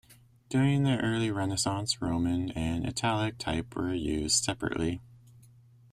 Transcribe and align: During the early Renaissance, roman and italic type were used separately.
During 0.49 0.81
the 0.81 0.97
early 0.99 1.29
Renaissance, 1.29 2.01
roman 2.01 2.49
and 2.53 2.87
italic 2.87 3.37
type 3.37 3.75
were 3.75 3.93
used 3.93 4.43
separately. 4.43 4.99